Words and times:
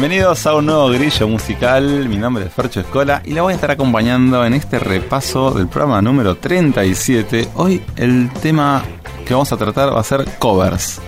Bienvenidos 0.00 0.46
a 0.46 0.54
un 0.54 0.66
nuevo 0.66 0.90
grillo 0.90 1.26
musical. 1.26 2.08
Mi 2.08 2.18
nombre 2.18 2.44
es 2.44 2.52
Fercho 2.52 2.78
Escola 2.78 3.20
y 3.24 3.32
la 3.32 3.42
voy 3.42 3.50
a 3.50 3.56
estar 3.56 3.72
acompañando 3.72 4.46
en 4.46 4.54
este 4.54 4.78
repaso 4.78 5.50
del 5.50 5.66
programa 5.66 6.00
número 6.00 6.36
37. 6.36 7.48
Hoy 7.56 7.82
el 7.96 8.30
tema 8.40 8.84
que 9.26 9.34
vamos 9.34 9.52
a 9.52 9.56
tratar 9.56 9.92
va 9.92 9.98
a 9.98 10.04
ser 10.04 10.24
covers. 10.38 11.00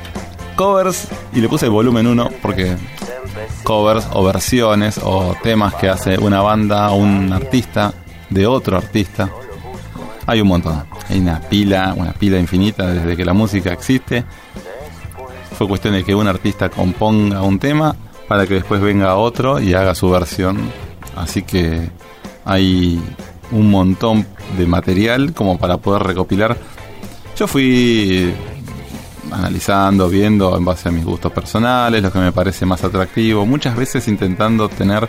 Covers, 0.57 1.07
y 1.33 1.41
le 1.41 1.49
puse 1.49 1.67
el 1.67 1.71
volumen 1.71 2.05
1 2.05 2.31
porque 2.43 2.77
covers 3.63 4.09
o 4.13 4.25
versiones 4.25 4.99
o 5.05 5.37
temas 5.41 5.77
que 5.77 5.89
hace 5.89 6.19
una 6.19 6.43
banda 6.43 6.91
o 6.91 6.97
un 6.97 7.33
artista 7.33 7.95
de 8.29 8.45
otro 8.49 8.77
artista. 8.77 9.31
Hay 10.27 10.41
un 10.41 10.49
montón. 10.49 10.83
Hay 11.09 11.21
una 11.21 11.39
pila, 11.39 11.95
una 11.97 12.13
pila 12.13 12.41
infinita 12.41 12.89
desde 12.89 13.17
que 13.17 13.25
la 13.25 13.35
música 13.35 13.73
existe. 13.73 14.25
Fue 15.57 15.69
cuestión 15.69 15.95
de 15.95 16.03
que 16.03 16.13
un 16.13 16.27
artista 16.27 16.69
componga 16.71 17.41
un 17.43 17.61
tema 17.61 17.95
para 18.31 18.47
que 18.47 18.55
después 18.55 18.81
venga 18.81 19.17
otro 19.17 19.59
y 19.59 19.75
haga 19.75 19.93
su 19.93 20.09
versión. 20.09 20.71
Así 21.17 21.43
que 21.43 21.91
hay 22.45 23.03
un 23.51 23.69
montón 23.69 24.25
de 24.57 24.69
material 24.69 25.35
como 25.35 25.59
para 25.59 25.79
poder 25.79 26.05
recopilar. 26.05 26.57
Yo 27.37 27.49
fui 27.49 28.33
analizando, 29.33 30.09
viendo 30.09 30.57
en 30.57 30.65
base 30.65 30.91
a 30.91 30.93
mis 30.93 31.05
gustos 31.05 31.33
personales, 31.33 32.05
lo 32.05 32.13
que 32.13 32.21
me 32.21 32.31
parece 32.31 32.65
más 32.65 32.85
atractivo, 32.85 33.45
muchas 33.47 33.75
veces 33.75 34.07
intentando 34.07 34.69
tener 34.69 35.09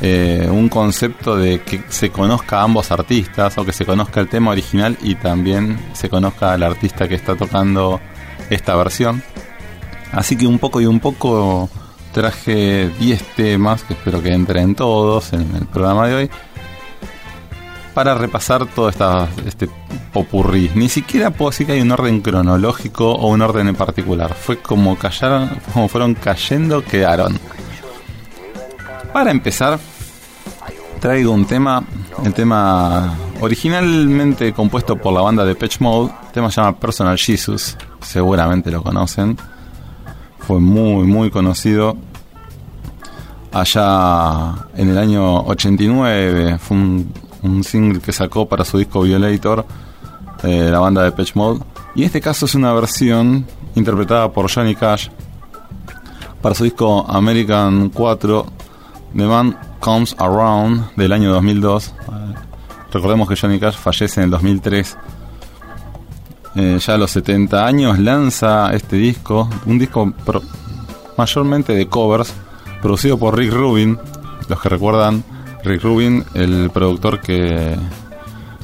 eh, 0.00 0.46
un 0.48 0.68
concepto 0.68 1.36
de 1.36 1.62
que 1.62 1.82
se 1.88 2.10
conozca 2.10 2.60
a 2.60 2.62
ambos 2.62 2.92
artistas 2.92 3.58
o 3.58 3.64
que 3.64 3.72
se 3.72 3.84
conozca 3.84 4.20
el 4.20 4.28
tema 4.28 4.52
original 4.52 4.96
y 5.02 5.16
también 5.16 5.76
se 5.92 6.08
conozca 6.08 6.52
al 6.52 6.62
artista 6.62 7.08
que 7.08 7.16
está 7.16 7.34
tocando 7.34 8.00
esta 8.48 8.76
versión. 8.76 9.24
Así 10.12 10.36
que 10.36 10.46
un 10.46 10.60
poco 10.60 10.80
y 10.80 10.86
un 10.86 11.00
poco 11.00 11.68
traje 12.18 12.90
10 12.98 13.22
temas 13.36 13.84
que 13.84 13.94
espero 13.94 14.20
que 14.20 14.32
entren 14.32 14.74
todos 14.74 15.32
en 15.32 15.54
el 15.54 15.66
programa 15.66 16.08
de 16.08 16.14
hoy 16.16 16.30
para 17.94 18.16
repasar 18.16 18.66
todo 18.66 18.88
este 18.88 19.70
popurrí. 20.12 20.68
Ni 20.74 20.88
siquiera 20.88 21.30
puedo 21.30 21.52
decir 21.52 21.68
que 21.68 21.74
hay 21.74 21.80
un 21.80 21.92
orden 21.92 22.20
cronológico 22.20 23.12
o 23.12 23.28
un 23.28 23.40
orden 23.40 23.68
en 23.68 23.76
particular. 23.76 24.34
Fue 24.34 24.58
como 24.58 24.98
cayeron, 24.98 25.48
como 25.72 25.86
fueron 25.86 26.14
cayendo, 26.14 26.84
quedaron. 26.84 27.38
Para 29.12 29.30
empezar, 29.30 29.78
traigo 30.98 31.30
un 31.30 31.44
tema, 31.44 31.84
el 32.24 32.34
tema 32.34 33.14
originalmente 33.40 34.52
compuesto 34.52 34.96
por 34.96 35.12
la 35.12 35.20
banda 35.20 35.44
de 35.44 35.54
Patch 35.54 35.78
Mode. 35.78 36.12
El 36.26 36.32
tema 36.32 36.50
se 36.50 36.60
llama 36.60 36.76
Personal 36.80 37.16
Jesus, 37.16 37.76
seguramente 38.00 38.72
lo 38.72 38.82
conocen. 38.82 39.38
Fue 40.40 40.58
muy, 40.60 41.06
muy 41.06 41.30
conocido 41.30 41.96
allá 43.60 44.66
en 44.76 44.90
el 44.90 44.98
año 44.98 45.42
89. 45.42 46.58
Fue 46.58 46.76
un, 46.76 47.64
single 47.64 48.00
que 48.00 48.12
sacó 48.12 48.46
para 48.46 48.64
su 48.64 48.78
disco 48.78 49.02
Violator, 49.02 49.64
eh, 50.42 50.68
la 50.70 50.80
banda 50.80 51.02
de 51.02 51.12
Patch 51.12 51.34
Mode. 51.34 51.60
Y 51.94 52.00
en 52.00 52.06
este 52.06 52.20
caso 52.20 52.46
es 52.46 52.54
una 52.54 52.72
versión 52.72 53.46
interpretada 53.74 54.30
por 54.30 54.52
Johnny 54.52 54.74
Cash 54.74 55.08
para 56.42 56.54
su 56.54 56.64
disco 56.64 57.06
American 57.08 57.90
4, 57.90 58.46
The 59.16 59.26
Man 59.26 59.58
Comes 59.80 60.14
Around 60.18 60.94
del 60.96 61.12
año 61.12 61.32
2002. 61.32 61.88
Eh, 61.88 61.92
recordemos 62.92 63.28
que 63.28 63.36
Johnny 63.36 63.58
Cash 63.58 63.76
fallece 63.76 64.20
en 64.20 64.24
el 64.24 64.30
2003. 64.30 64.96
Eh, 66.54 66.78
ya 66.80 66.94
a 66.94 66.98
los 66.98 67.10
70 67.12 67.66
años 67.66 67.98
lanza 67.98 68.72
este 68.72 68.96
disco, 68.96 69.48
un 69.66 69.78
disco 69.78 70.12
mayormente 71.16 71.72
de 71.72 71.86
covers, 71.86 72.34
producido 72.80 73.18
por 73.18 73.36
Rick 73.36 73.52
Rubin. 73.52 73.98
Los 74.48 74.60
que 74.60 74.68
recuerdan, 74.68 75.24
Rick 75.64 75.82
Rubin, 75.82 76.24
el 76.34 76.70
productor 76.70 77.20
que 77.20 77.76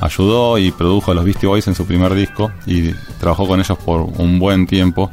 ayudó 0.01 0.59
y 0.59 0.71
produjo 0.71 1.13
a 1.13 1.15
los 1.15 1.25
Beastie 1.25 1.49
Boys 1.49 1.67
en 1.69 1.75
su 1.75 1.87
primer 1.87 2.15
disco 2.15 2.51
y 2.67 2.93
trabajó 3.19 3.47
con 3.47 3.61
ellos 3.61 3.79
por 3.79 4.01
un 4.01 4.39
buen 4.39 4.67
tiempo. 4.67 5.11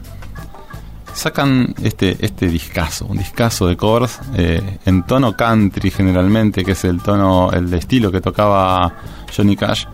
Sacan 1.13 1.75
este, 1.84 2.17
este 2.19 2.47
discazo, 2.47 3.06
un 3.06 3.17
discazo 3.17 3.67
de 3.67 3.75
covers 3.75 4.19
eh, 4.35 4.79
en 4.85 5.03
tono 5.03 5.35
country 5.35 5.91
generalmente, 5.91 6.63
que 6.63 6.72
es 6.72 6.85
el 6.85 7.01
tono, 7.01 7.51
el 7.51 7.73
estilo 7.73 8.12
que 8.12 8.22
tocaba 8.22 8.94
Johnny 9.35 9.56
Cash. 9.56 9.85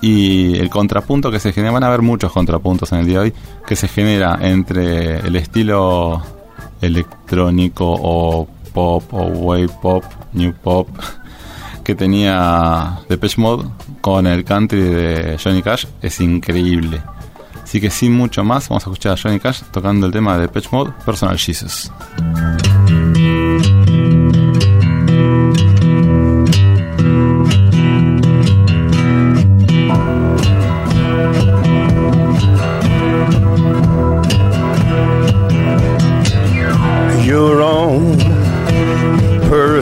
Y 0.00 0.58
el 0.58 0.68
contrapunto 0.68 1.30
que 1.30 1.40
se 1.40 1.52
genera, 1.52 1.72
van 1.72 1.84
a 1.84 1.86
haber 1.86 2.02
muchos 2.02 2.30
contrapuntos 2.32 2.92
en 2.92 3.00
el 3.00 3.06
día 3.06 3.20
de 3.20 3.24
hoy, 3.24 3.34
que 3.66 3.76
se 3.76 3.88
genera 3.88 4.38
entre 4.40 5.20
el 5.20 5.36
estilo 5.36 6.22
electrónico 6.84 7.84
o 7.86 8.48
pop 8.72 9.02
o 9.12 9.24
wave 9.26 9.70
pop, 9.80 10.04
new 10.32 10.52
pop 10.52 10.88
que 11.84 11.94
tenía 11.94 12.98
Depeche 13.08 13.40
Mode 13.40 13.68
con 14.00 14.26
el 14.26 14.44
country 14.44 14.80
de 14.80 15.38
Johnny 15.42 15.62
Cash 15.62 15.86
es 16.00 16.18
increíble. 16.20 17.00
Así 17.62 17.80
que 17.80 17.90
sin 17.90 18.12
mucho 18.12 18.42
más, 18.42 18.68
vamos 18.68 18.86
a 18.86 18.90
escuchar 18.90 19.12
a 19.12 19.16
Johnny 19.20 19.38
Cash 19.38 19.62
tocando 19.70 20.06
el 20.06 20.12
tema 20.12 20.34
de 20.34 20.42
Depeche 20.42 20.68
Mode, 20.72 20.92
Personal 21.04 21.38
Jesus. 21.38 21.90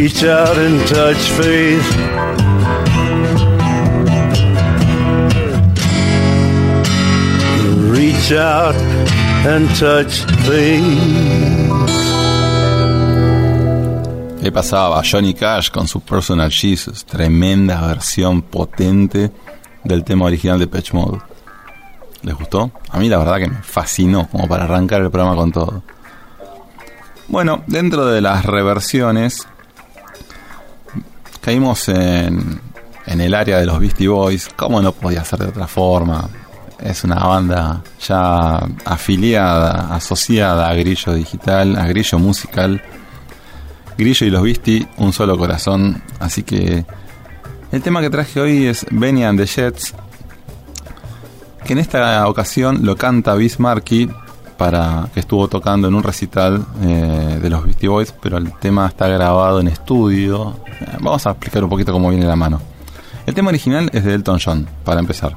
Reach 0.00 0.22
out 0.22 0.56
and 0.56 0.78
touch 0.86 1.22
faith. 1.40 1.88
Reach 7.90 8.32
out 8.32 8.76
and 9.44 9.68
touch 9.76 10.24
faith. 10.46 10.84
¿Qué 14.40 14.52
pasaba? 14.52 15.02
Johnny 15.02 15.34
Cash 15.34 15.70
con 15.70 15.88
su 15.88 16.00
Personal 16.00 16.50
Jesus, 16.50 17.04
tremenda 17.04 17.80
versión 17.80 18.42
potente 18.42 19.32
del 19.82 20.04
tema 20.04 20.26
original 20.26 20.60
de 20.60 20.68
Patch 20.68 20.92
Mode. 20.92 21.18
¿Les 22.22 22.36
gustó? 22.36 22.70
A 22.90 22.98
mí 22.98 23.08
la 23.08 23.18
verdad 23.18 23.38
que 23.38 23.48
me 23.48 23.62
fascinó, 23.62 24.28
como 24.30 24.46
para 24.46 24.64
arrancar 24.64 25.02
el 25.02 25.10
programa 25.10 25.34
con 25.34 25.50
todo. 25.50 25.82
Bueno, 27.26 27.64
dentro 27.66 28.06
de 28.06 28.20
las 28.20 28.44
reversiones, 28.46 29.46
caímos 31.40 31.88
en, 31.88 32.60
el 33.06 33.34
área 33.34 33.58
de 33.58 33.66
los 33.66 33.78
Beastie 33.80 34.08
Boys. 34.08 34.48
¿Cómo 34.56 34.80
no 34.80 34.92
podía 34.92 35.24
ser 35.24 35.40
de 35.40 35.46
otra 35.46 35.66
forma? 35.66 36.28
Es 36.80 37.04
una 37.04 37.16
banda 37.16 37.82
ya 38.00 38.58
afiliada, 38.84 39.94
asociada 39.94 40.68
a 40.68 40.74
Grillo 40.74 41.14
Digital, 41.14 41.76
a 41.76 41.86
Grillo 41.86 42.18
Musical. 42.18 42.82
Grillo 43.96 44.26
y 44.26 44.30
los 44.30 44.42
Beastie, 44.42 44.86
un 44.98 45.12
solo 45.12 45.36
corazón. 45.36 46.02
Así 46.20 46.42
que 46.42 46.84
el 47.72 47.82
tema 47.82 48.00
que 48.00 48.10
traje 48.10 48.40
hoy 48.40 48.66
es 48.66 48.86
Benny 48.90 49.24
and 49.24 49.40
the 49.40 49.46
Jets, 49.46 49.94
que 51.64 51.72
en 51.72 51.78
esta 51.80 52.26
ocasión 52.28 52.84
lo 52.84 52.96
canta 52.96 53.34
Bismarcky 53.34 54.08
para 54.58 55.08
que 55.14 55.20
estuvo 55.20 55.46
tocando 55.48 55.86
en 55.86 55.94
un 55.94 56.02
recital 56.02 56.66
eh, 56.82 57.38
de 57.40 57.48
los 57.48 57.64
Beastie 57.64 57.88
Boys, 57.88 58.12
pero 58.20 58.38
el 58.38 58.52
tema 58.54 58.88
está 58.88 59.06
grabado 59.06 59.60
en 59.60 59.68
estudio. 59.68 60.56
Eh, 60.66 60.96
vamos 61.00 61.24
a 61.26 61.30
explicar 61.30 61.62
un 61.62 61.70
poquito 61.70 61.92
cómo 61.92 62.10
viene 62.10 62.26
la 62.26 62.34
mano. 62.34 62.60
El 63.24 63.34
tema 63.34 63.50
original 63.50 63.88
es 63.92 64.04
de 64.04 64.14
Elton 64.14 64.40
John, 64.44 64.68
para 64.84 64.98
empezar. 64.98 65.36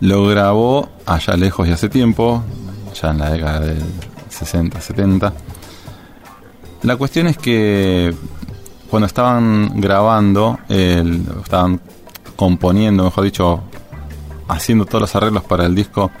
Lo 0.00 0.26
grabó 0.28 0.88
allá 1.04 1.36
lejos 1.36 1.66
y 1.66 1.72
hace 1.72 1.88
tiempo, 1.88 2.42
ya 2.94 3.10
en 3.10 3.18
la 3.18 3.30
década 3.30 3.60
del 3.60 3.82
60, 4.28 4.80
70. 4.80 5.32
La 6.82 6.96
cuestión 6.96 7.26
es 7.26 7.36
que 7.36 8.14
cuando 8.88 9.06
estaban 9.06 9.80
grabando, 9.80 10.60
estaban 10.68 11.80
componiendo, 12.36 13.04
mejor 13.04 13.24
dicho, 13.24 13.60
haciendo 14.46 14.84
todos 14.84 15.00
los 15.00 15.16
arreglos 15.16 15.42
para 15.42 15.66
el 15.66 15.74
disco 15.74 16.12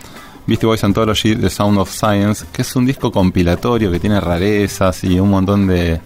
Beastie 0.46 0.66
Boys 0.66 0.84
Anthology 0.84 1.36
The 1.36 1.48
Sound 1.48 1.78
of 1.78 1.90
Science, 1.90 2.46
que 2.52 2.62
es 2.62 2.76
un 2.76 2.84
disco 2.84 3.10
compilatorio 3.10 3.90
que 3.90 3.98
tiene 3.98 4.20
rarezas 4.20 5.02
y 5.04 5.18
un 5.18 5.30
montón 5.30 5.66
de 5.66 6.00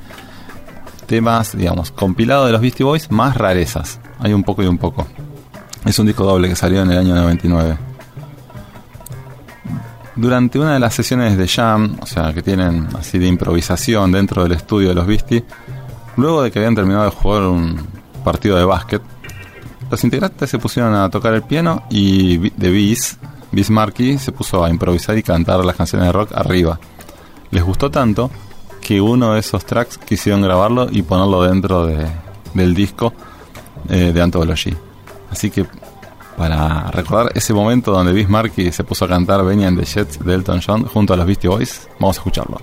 temas, 1.07 1.57
digamos, 1.57 1.91
compilado 1.91 2.47
de 2.47 2.53
los 2.53 2.61
Beastie 2.61 2.85
Boys 2.85 3.11
más 3.11 3.37
rarezas. 3.37 4.01
Hay 4.21 4.33
un 4.33 4.45
poco 4.45 4.63
y 4.63 4.67
un 4.67 4.79
poco. 4.79 5.07
Es 5.85 5.99
un 5.99 6.07
disco 6.07 6.25
doble 6.25 6.49
que 6.49 6.57
salió 6.57 6.83
en 6.83 6.91
el 6.91 6.99
año 6.99 7.15
99. 7.15 7.79
Durante 10.15 10.59
una 10.59 10.75
de 10.75 10.81
las 10.81 10.95
sesiones 10.95 11.37
de 11.37 11.49
jam, 11.49 11.97
o 12.01 12.07
sea, 12.07 12.33
que 12.33 12.43
tienen 12.43 12.89
así 12.99 13.19
de 13.19 13.27
improvisación 13.27 14.13
dentro 14.13 14.43
del 14.43 14.53
estudio 14.53 14.89
de 14.89 14.95
los 14.95 15.07
Beastie, 15.07 15.45
luego 16.17 16.43
de 16.43 16.51
que 16.51 16.59
habían 16.59 16.75
terminado 16.75 17.05
de 17.05 17.11
jugar 17.11 17.43
un 17.43 17.87
partido 18.25 18.57
de 18.57 18.65
básquet, 18.65 19.03
los 19.91 20.05
integrantes 20.05 20.51
se 20.51 20.59
pusieron 20.59 20.95
a 20.95 21.09
tocar 21.09 21.35
el 21.35 21.43
piano 21.43 21.85
y 21.89 22.51
The 22.51 22.71
Beast 22.71 23.23
Bismarcky 23.53 24.19
se 24.19 24.33
puso 24.33 24.65
a 24.65 24.71
improvisar 24.71 25.17
y 25.17 25.23
cantar 25.23 25.65
las 25.65 25.77
canciones 25.77 26.07
de 26.07 26.13
rock 26.13 26.33
arriba. 26.35 26.79
Les 27.51 27.63
gustó 27.63 27.91
tanto 27.91 28.31
que 28.81 29.01
uno 29.01 29.35
de 29.35 29.41
esos 29.41 29.65
tracks 29.65 29.99
quisieron 29.99 30.43
grabarlo 30.43 30.89
y 30.91 31.03
ponerlo 31.03 31.43
dentro 31.43 31.87
de, 31.87 32.07
del 32.55 32.75
disco 32.75 33.13
eh, 33.89 34.13
de 34.13 34.23
Anthology. 34.23 34.77
Así 35.31 35.51
que 35.51 35.67
para 36.37 36.91
recordar 36.93 37.33
ese 37.35 37.53
momento 37.53 37.91
donde 37.91 38.13
Bismarcky 38.13 38.71
se 38.71 38.85
puso 38.85 39.05
a 39.05 39.09
cantar 39.09 39.45
Benny 39.45 39.65
and 39.65 39.79
the 39.79 39.85
Jets 39.85 40.25
de 40.25 40.35
Elton 40.35 40.61
John 40.65 40.85
junto 40.85 41.15
a 41.15 41.17
los 41.17 41.27
Beastie 41.27 41.49
Boys, 41.49 41.89
vamos 41.99 42.17
a 42.17 42.21
escucharlo. 42.21 42.59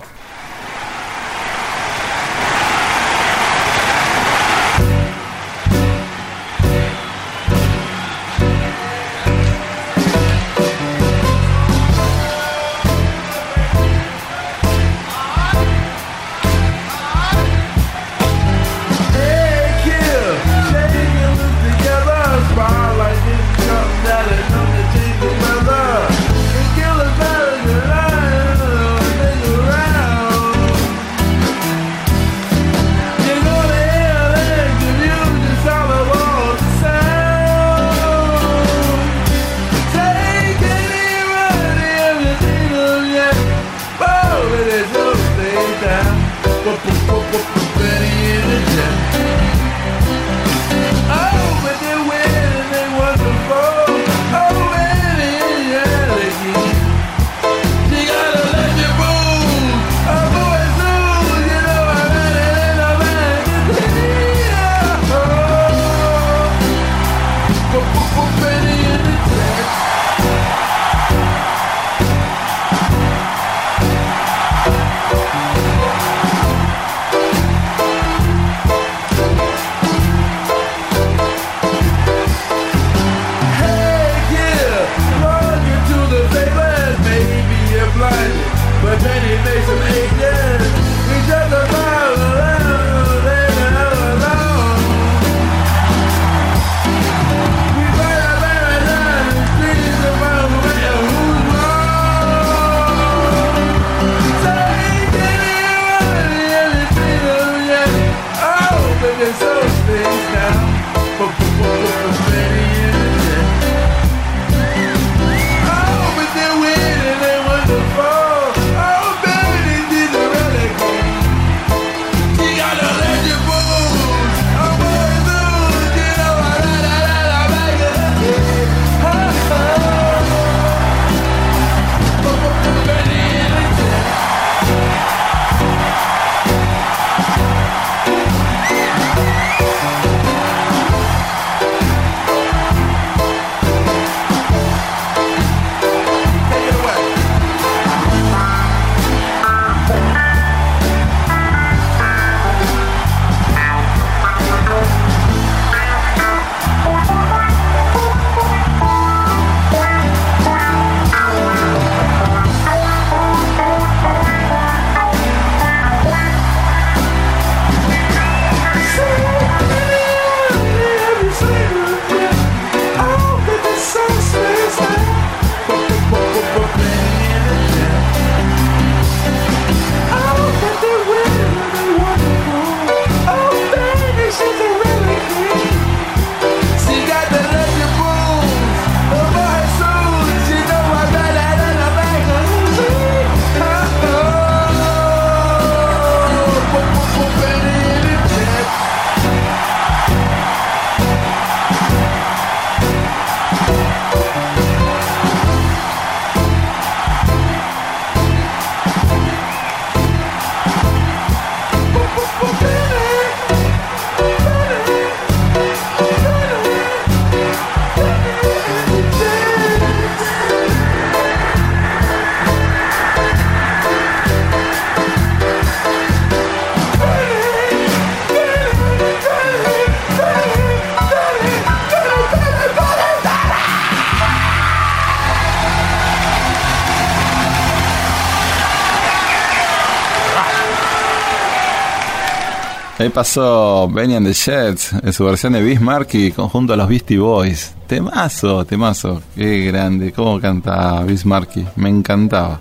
Ahí 242.98 243.10
pasó 243.10 243.88
Benny 243.88 244.14
and 244.14 244.26
the 244.26 244.32
Jets 244.32 244.94
en 244.94 245.12
su 245.12 245.26
versión 245.26 245.52
de 245.52 245.60
Bismarcky 245.60 246.32
conjunto 246.32 246.72
a 246.72 246.76
los 246.76 246.88
Beastie 246.88 247.18
Boys. 247.18 247.74
Temazo, 247.86 248.64
temazo. 248.64 249.20
Qué 249.34 249.66
grande, 249.66 250.12
cómo 250.12 250.40
canta 250.40 251.02
Bismarcky. 251.02 251.66
Me 251.76 251.90
encantaba. 251.90 252.58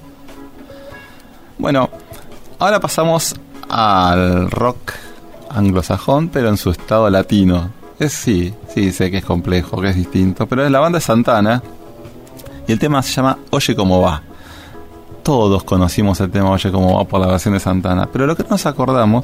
Bueno, 1.57 1.89
ahora 2.59 2.81
pasamos 2.81 3.33
al 3.69 4.51
rock 4.51 4.91
anglosajón, 5.51 6.27
pero 6.27 6.49
en 6.49 6.57
su 6.57 6.69
estado 6.69 7.09
latino. 7.09 7.69
Es 7.97 8.11
sí, 8.11 8.53
sí, 8.73 8.91
sé 8.91 9.09
que 9.09 9.19
es 9.19 9.25
complejo, 9.25 9.79
que 9.79 9.91
es 9.91 9.95
distinto, 9.95 10.47
pero 10.47 10.65
es 10.65 10.71
la 10.71 10.81
banda 10.81 10.99
Santana. 10.99 11.63
Y 12.67 12.73
el 12.73 12.79
tema 12.79 13.01
se 13.03 13.13
llama 13.13 13.37
Oye 13.51 13.73
cómo 13.73 14.01
va. 14.01 14.21
Todos 15.23 15.63
conocimos 15.63 16.19
el 16.19 16.29
tema 16.29 16.51
Oye 16.51 16.73
cómo 16.73 16.97
va 16.97 17.05
por 17.05 17.21
la 17.21 17.27
versión 17.27 17.53
de 17.53 17.61
Santana, 17.61 18.09
pero 18.11 18.27
lo 18.27 18.35
que 18.35 18.43
nos 18.49 18.65
acordamos 18.65 19.23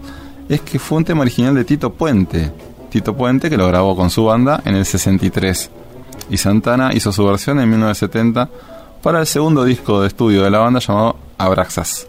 es 0.51 0.61
que 0.61 0.79
fue 0.79 0.97
un 0.97 1.05
tema 1.05 1.21
original 1.21 1.55
de 1.55 1.63
Tito 1.63 1.93
Puente. 1.93 2.51
Tito 2.89 3.15
Puente 3.15 3.49
que 3.49 3.55
lo 3.55 3.67
grabó 3.67 3.95
con 3.95 4.09
su 4.09 4.25
banda 4.25 4.61
en 4.65 4.75
el 4.75 4.85
63. 4.85 5.71
Y 6.29 6.35
Santana 6.35 6.93
hizo 6.93 7.13
su 7.13 7.25
versión 7.25 7.61
en 7.61 7.69
1970 7.69 8.49
para 9.01 9.21
el 9.21 9.27
segundo 9.27 9.63
disco 9.63 10.01
de 10.01 10.09
estudio 10.09 10.43
de 10.43 10.51
la 10.51 10.59
banda 10.59 10.81
llamado 10.81 11.15
Abraxas. 11.37 12.05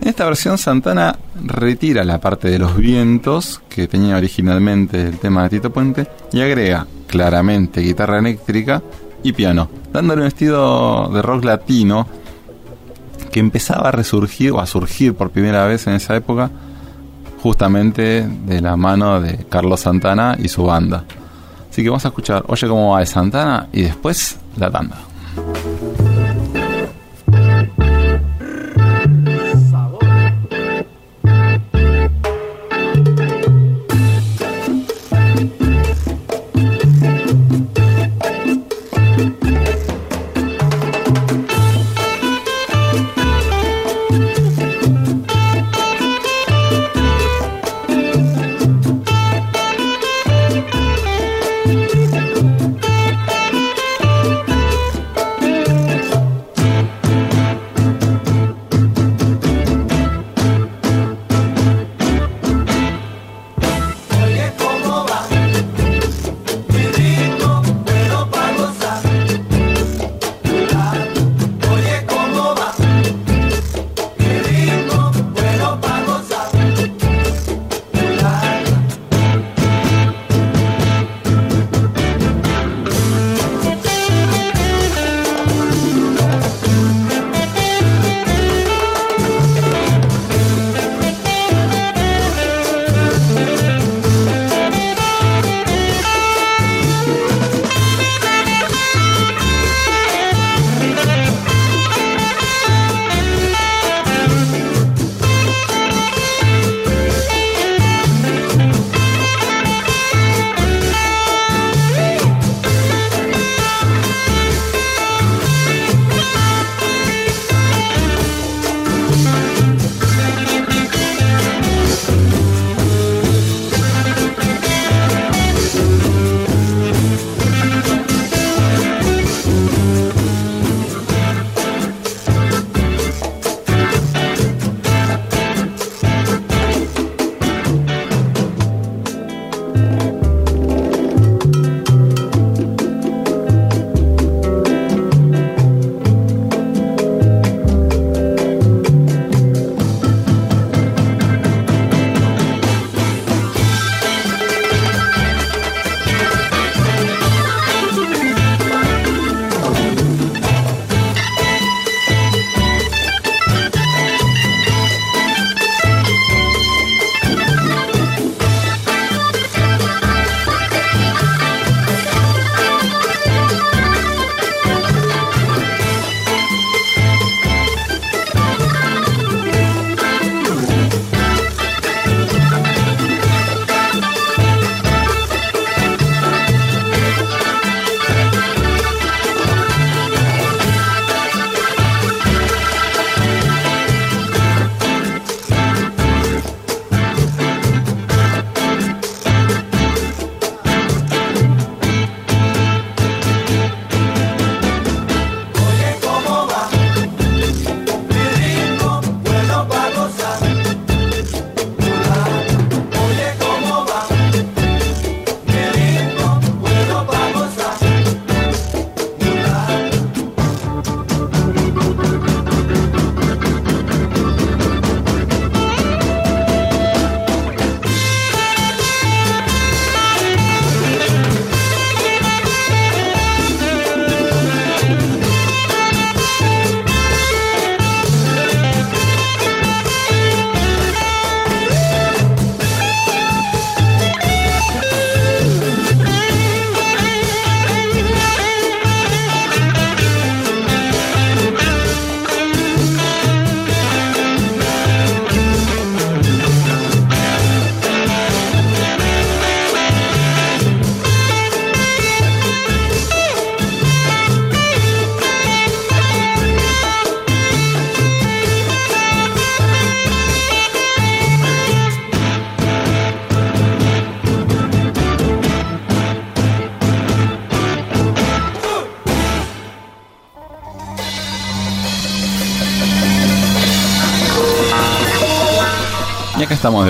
En 0.00 0.08
esta 0.08 0.24
versión 0.24 0.56
Santana 0.56 1.18
retira 1.44 2.02
la 2.02 2.18
parte 2.18 2.48
de 2.48 2.58
los 2.58 2.78
vientos 2.78 3.60
que 3.68 3.86
tenía 3.88 4.16
originalmente 4.16 5.02
el 5.08 5.18
tema 5.18 5.42
de 5.42 5.50
Tito 5.50 5.70
Puente 5.70 6.08
y 6.32 6.40
agrega 6.40 6.86
claramente 7.08 7.82
guitarra 7.82 8.20
eléctrica 8.20 8.82
y 9.22 9.34
piano, 9.34 9.68
dándole 9.92 10.22
un 10.22 10.28
estilo 10.28 11.10
de 11.12 11.20
rock 11.20 11.44
latino 11.44 12.06
que 13.30 13.40
empezaba 13.40 13.90
a 13.90 13.92
resurgir 13.92 14.52
o 14.52 14.60
a 14.60 14.66
surgir 14.66 15.14
por 15.14 15.30
primera 15.30 15.66
vez 15.66 15.86
en 15.86 15.92
esa 15.92 16.16
época 16.16 16.50
justamente 17.42 18.26
de 18.26 18.60
la 18.60 18.76
mano 18.76 19.20
de 19.20 19.44
Carlos 19.48 19.80
Santana 19.80 20.36
y 20.38 20.48
su 20.48 20.64
banda. 20.64 21.04
Así 21.70 21.82
que 21.82 21.88
vamos 21.88 22.04
a 22.04 22.08
escuchar 22.08 22.44
Oye 22.46 22.68
cómo 22.68 22.92
va 22.92 23.00
de 23.00 23.06
Santana 23.06 23.68
y 23.72 23.82
después 23.82 24.38
la 24.56 24.70
tanda. 24.70 24.98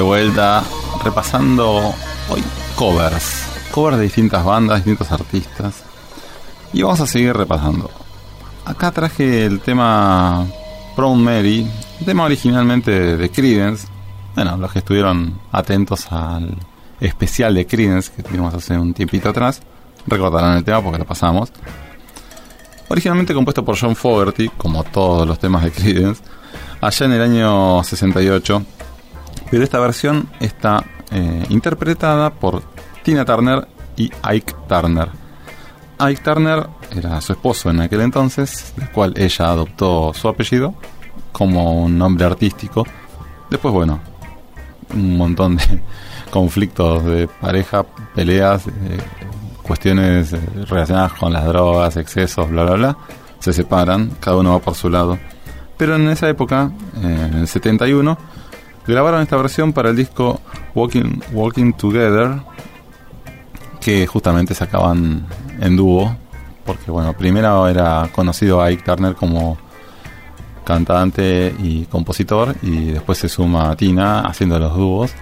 Vuelta 0.03 0.63
repasando 1.03 1.95
hoy 2.29 2.43
covers. 2.77 3.47
Covers 3.71 3.97
de 3.97 4.05
distintas 4.05 4.45
bandas, 4.45 4.79
distintos 4.79 5.11
artistas. 5.11 5.83
Y 6.73 6.83
vamos 6.83 7.01
a 7.01 7.07
seguir 7.07 7.35
repasando. 7.35 7.91
Acá 8.65 8.91
traje 8.91 9.45
el 9.45 9.61
tema 9.61 10.47
Proud 10.95 11.17
Mary, 11.17 11.67
tema 12.05 12.25
originalmente 12.25 13.17
de 13.17 13.31
Creedence. 13.31 13.89
Bueno, 14.35 14.57
los 14.57 14.73
que 14.73 14.81
estuvieron 14.81 15.41
atentos 15.51 16.11
al 16.11 16.57
especial 17.01 17.55
de 17.55 17.67
Creedence 17.67 18.13
que 18.15 18.23
tuvimos 18.23 18.55
hace 18.55 18.79
un 18.79 18.95
tiempito 18.95 19.29
atrás, 19.29 19.61
recordarán 20.07 20.57
el 20.57 20.65
tema 20.65 20.83
porque 20.83 20.99
lo 20.99 21.05
pasamos. 21.05 21.53
Originalmente 22.89 23.35
compuesto 23.35 23.65
por 23.65 23.79
John 23.79 23.97
Fogerty, 23.97 24.51
como 24.51 24.85
todos 24.85 25.27
los 25.27 25.39
temas 25.39 25.65
de 25.65 25.73
Creedence, 25.73 26.23
allá 26.81 27.07
en 27.07 27.13
el 27.13 27.23
año 27.23 27.83
68 27.83 28.63
pero 29.53 29.65
esta 29.65 29.79
versión 29.81 30.31
está 30.41 30.83
eh, 31.11 31.45
interpretada 31.51 32.31
por 32.31 32.63
Tina 33.03 33.23
Turner 33.27 33.69
y 33.99 34.11
Ike 34.23 34.55
Turner. 34.67 35.11
Ike 35.99 36.23
Turner 36.23 36.67
era 36.91 37.21
su 37.21 37.35
esposo 37.35 37.69
en 37.69 37.83
aquel 37.83 38.01
entonces, 38.01 38.73
del 38.79 38.89
cual 38.89 39.13
ella 39.15 39.51
adoptó 39.51 40.15
su 40.15 40.27
apellido 40.27 40.75
como 41.33 41.83
un 41.85 41.99
nombre 41.99 42.25
artístico. 42.25 42.87
Después, 43.51 43.75
bueno, 43.75 44.01
un 44.95 45.19
montón 45.19 45.57
de 45.57 45.83
conflictos 46.31 47.05
de 47.05 47.29
pareja, 47.29 47.85
peleas, 48.15 48.69
eh, 48.69 48.71
cuestiones 49.63 50.33
eh, 50.33 50.41
relacionadas 50.67 51.13
con 51.13 51.31
las 51.31 51.45
drogas, 51.45 51.99
excesos, 51.99 52.49
bla, 52.49 52.65
bla, 52.65 52.75
bla. 52.77 52.97
Se 53.39 53.53
separan, 53.53 54.13
cada 54.19 54.39
uno 54.39 54.53
va 54.53 54.61
por 54.61 54.75
su 54.77 54.89
lado. 54.89 55.19
Pero 55.77 55.97
en 55.97 56.09
esa 56.09 56.27
época, 56.31 56.73
en 57.03 57.35
el 57.35 57.47
71, 57.47 58.17
grabaron 58.87 59.23
esta 59.23 59.37
versión 59.37 59.73
para 59.73 59.91
el 59.91 59.97
disco 59.97 60.41
Walking, 60.75 61.21
Walking 61.33 61.73
Together, 61.73 62.41
que 63.81 64.07
justamente 64.07 64.55
sacaban 64.55 65.27
en 65.61 65.77
dúo, 65.77 66.17
porque 66.65 66.91
bueno, 66.91 67.13
primero 67.15 67.69
era 67.69 68.09
conocido 68.13 68.61
a 68.63 68.67
Ike 68.67 68.83
Turner 68.83 69.15
como 69.15 69.59
cantante 70.65 71.55
y 71.59 71.87
compositor, 71.87 72.55
y 72.63 72.87
después 72.93 73.19
se 73.19 73.29
suma 73.29 73.71
a 73.71 73.77
Tina 73.77 74.21
haciendo 74.21 74.59
los 74.59 74.75
dúos. 74.77 75.13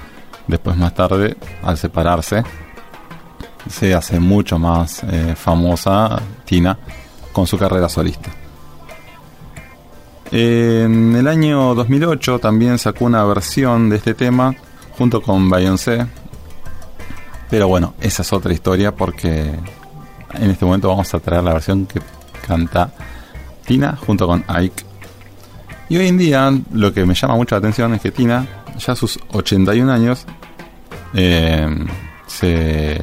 Después 0.46 0.76
más 0.76 0.94
tarde, 0.94 1.36
al 1.62 1.78
separarse, 1.78 2.42
se 3.68 3.94
hace 3.94 4.18
mucho 4.18 4.58
más 4.58 5.02
eh, 5.04 5.34
famosa 5.36 6.20
Tina 6.44 6.76
con 7.32 7.46
su 7.46 7.56
carrera 7.56 7.88
solista. 7.88 8.30
En 10.32 11.16
el 11.16 11.26
año 11.26 11.74
2008 11.74 12.38
también 12.38 12.78
sacó 12.78 13.04
una 13.04 13.24
versión 13.24 13.90
de 13.90 13.96
este 13.96 14.14
tema 14.14 14.54
junto 14.96 15.20
con 15.20 15.50
Beyoncé. 15.50 16.06
Pero 17.48 17.66
bueno, 17.66 17.94
esa 18.00 18.22
es 18.22 18.32
otra 18.32 18.52
historia 18.52 18.94
porque 18.94 19.50
en 20.34 20.50
este 20.50 20.64
momento 20.64 20.88
vamos 20.88 21.12
a 21.12 21.18
traer 21.18 21.42
la 21.42 21.54
versión 21.54 21.86
que 21.86 22.00
canta 22.46 22.92
Tina 23.66 23.96
junto 23.96 24.28
con 24.28 24.44
Ike. 24.46 24.84
Y 25.88 25.96
hoy 25.96 26.06
en 26.06 26.18
día 26.18 26.52
lo 26.72 26.92
que 26.92 27.04
me 27.04 27.14
llama 27.14 27.34
mucho 27.34 27.56
la 27.56 27.58
atención 27.58 27.92
es 27.94 28.00
que 28.00 28.12
Tina, 28.12 28.46
ya 28.78 28.92
a 28.92 28.96
sus 28.96 29.18
81 29.32 29.90
años, 29.90 30.26
eh, 31.12 31.68
se, 32.28 33.00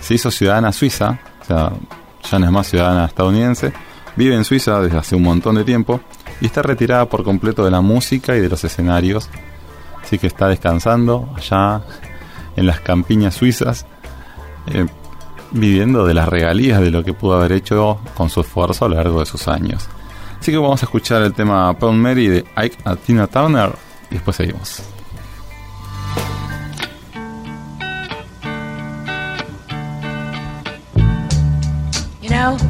se 0.00 0.14
hizo 0.14 0.30
ciudadana 0.30 0.72
suiza, 0.72 1.18
o 1.42 1.44
sea, 1.44 1.72
ya 2.30 2.38
no 2.38 2.46
es 2.46 2.52
más 2.52 2.68
ciudadana 2.68 3.06
estadounidense, 3.06 3.72
vive 4.14 4.36
en 4.36 4.44
Suiza 4.44 4.80
desde 4.80 4.98
hace 4.98 5.16
un 5.16 5.22
montón 5.22 5.56
de 5.56 5.64
tiempo 5.64 6.00
y 6.40 6.46
está 6.46 6.62
retirada 6.62 7.06
por 7.06 7.24
completo 7.24 7.64
de 7.64 7.70
la 7.70 7.80
música 7.80 8.36
y 8.36 8.40
de 8.40 8.48
los 8.48 8.64
escenarios. 8.64 9.28
Así 10.02 10.18
que 10.18 10.26
está 10.26 10.48
descansando 10.48 11.28
allá 11.36 11.82
en 12.56 12.66
las 12.66 12.80
campiñas 12.80 13.34
suizas, 13.34 13.86
eh, 14.66 14.86
viviendo 15.52 16.04
de 16.06 16.14
las 16.14 16.28
regalías 16.28 16.80
de 16.80 16.90
lo 16.90 17.04
que 17.04 17.12
pudo 17.12 17.34
haber 17.34 17.52
hecho 17.52 18.00
con 18.14 18.30
su 18.30 18.40
esfuerzo 18.40 18.84
a 18.84 18.88
lo 18.88 18.96
largo 18.96 19.20
de 19.20 19.26
sus 19.26 19.48
años. 19.48 19.88
Así 20.40 20.52
que 20.52 20.58
vamos 20.58 20.82
a 20.82 20.86
escuchar 20.86 21.22
el 21.22 21.34
tema 21.34 21.72
Pound 21.78 22.00
Mary 22.00 22.28
de 22.28 22.44
Ike 22.56 22.78
a 22.84 22.96
Tina 22.96 23.26
Turner 23.26 23.72
y 24.10 24.14
después 24.14 24.36
seguimos. 24.36 24.82
You 32.22 32.28
know, 32.28 32.69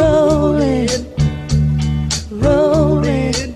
rolling, 0.00 0.88
rolling, 2.30 3.54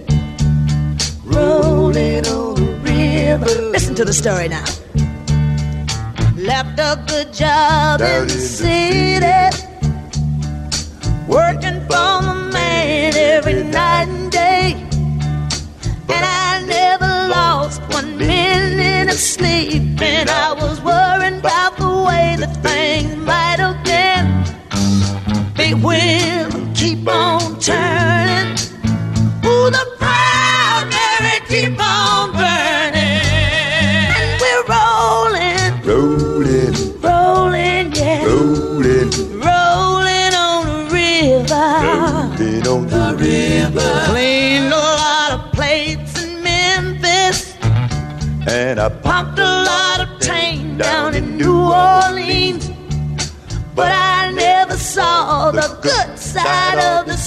rolling 1.25 2.27
on 2.27 2.55
the 2.55 2.81
river. 2.83 3.53
Listen 3.71 3.95
to 3.95 4.05
the 4.05 4.13
story 4.13 4.49
now. 4.49 4.65
Left 6.37 6.79
a 6.79 7.03
good 7.09 7.33
job 7.33 8.01
in 8.03 8.29
the 8.29 8.41
city, 8.59 9.41
working 11.27 11.81
for 11.89 12.15
the 12.29 12.51
man 12.53 13.15
every 13.17 13.63
night 13.65 14.09
and 14.09 14.31
day. 14.31 14.67
And 16.15 16.25
I 16.47 16.63
never 16.67 17.13
lost 17.39 17.81
one 17.99 18.19
minute 18.19 19.09
of 19.15 19.19
sleep, 19.19 20.01
and 20.03 20.29
I 20.29 20.53
was 20.53 20.81
worrying 20.83 21.39
about 21.39 21.77
the 21.79 21.93
way 22.09 22.37
that 22.41 22.53
things 22.63 23.17
might 23.17 23.59
have. 23.61 23.74
Wheel 25.83 26.49
keep 26.75 27.09
on 27.09 27.59
turning. 27.59 28.64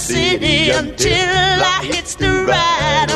City 0.08 0.70
until 0.70 1.28
I 1.76 1.80
hits 1.84 2.14
the 2.14 2.46
ride 2.48 3.10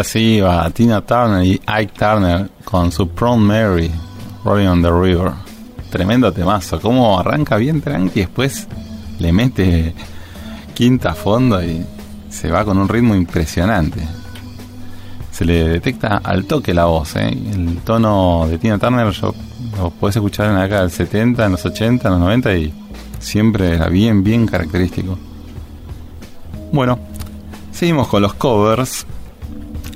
así 0.00 0.40
va 0.40 0.68
Tina 0.70 1.00
Turner 1.02 1.44
y 1.44 1.60
Ike 1.66 1.92
Turner 1.98 2.50
con 2.64 2.90
su 2.90 3.08
Prom 3.08 3.40
Mary, 3.40 3.90
Rolling 4.44 4.66
on 4.66 4.82
the 4.82 4.90
River. 4.90 5.32
Tremendo 5.90 6.32
temazo. 6.32 6.80
Como 6.80 7.18
arranca 7.18 7.56
bien 7.56 7.80
tranqui 7.80 8.20
después 8.20 8.66
le 9.18 9.32
mete 9.32 9.94
quinta 10.74 11.10
a 11.10 11.14
fondo 11.14 11.62
y 11.62 11.84
se 12.28 12.50
va 12.50 12.64
con 12.64 12.78
un 12.78 12.88
ritmo 12.88 13.14
impresionante. 13.14 14.00
Se 15.30 15.44
le 15.44 15.68
detecta 15.68 16.20
al 16.22 16.44
toque 16.44 16.74
la 16.74 16.86
voz, 16.86 17.16
¿eh? 17.16 17.28
El 17.28 17.78
tono 17.84 18.46
de 18.48 18.58
Tina 18.58 18.78
Turner 18.78 19.12
lo 19.76 19.90
puedes 19.90 20.16
escuchar 20.16 20.46
en 20.46 20.54
la 20.54 20.62
década 20.62 20.82
del 20.82 20.90
70, 20.90 21.46
en 21.46 21.52
los 21.52 21.64
80, 21.64 22.08
en 22.08 22.14
los 22.14 22.20
90 22.20 22.56
y 22.56 22.74
siempre 23.18 23.74
era 23.74 23.88
bien, 23.88 24.22
bien 24.22 24.46
característico. 24.46 25.18
Bueno, 26.72 26.98
seguimos 27.72 28.08
con 28.08 28.22
los 28.22 28.34
covers. 28.34 29.06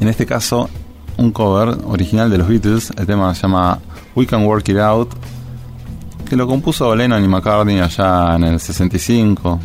En 0.00 0.09
este 0.09 0.26
caso, 0.26 0.68
un 1.16 1.30
cover 1.30 1.76
original 1.87 2.30
de 2.30 2.38
los 2.38 2.48
Beatles. 2.48 2.92
El 2.96 3.07
tema 3.07 3.35
se 3.35 3.42
llama 3.42 3.78
We 4.14 4.26
Can 4.26 4.44
Work 4.44 4.68
It 4.68 4.78
Out. 4.78 5.11
Que 6.28 6.37
lo 6.37 6.46
compuso 6.46 6.94
Lennon 6.94 7.22
y 7.22 7.28
McCartney 7.28 7.80
allá 7.80 8.35
en 8.37 8.44
el 8.44 8.61
65. 8.61 9.61